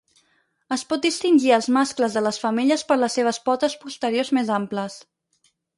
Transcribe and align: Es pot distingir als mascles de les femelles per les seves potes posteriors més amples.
Es 0.75 0.83
pot 0.93 1.03
distingir 1.07 1.53
als 1.57 1.69
mascles 1.77 2.17
de 2.19 2.25
les 2.29 2.41
femelles 2.45 2.87
per 2.93 2.99
les 3.05 3.21
seves 3.21 3.43
potes 3.51 3.79
posteriors 3.87 4.37
més 4.41 4.55
amples. 4.61 4.99